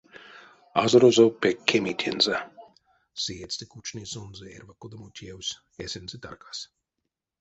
Азорозо 0.83 1.25
пек 1.41 1.57
кеми 1.69 1.93
тензэ, 1.99 2.37
сеетьстэ 3.23 3.65
кучни 3.71 4.03
сонзэ 4.13 4.45
эрьва 4.55 4.73
кодамо 4.81 5.07
тевс 5.17 5.49
эсензэ 5.83 6.17
таркас. 6.23 6.59